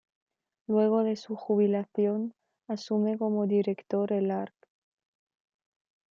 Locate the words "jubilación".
1.35-2.33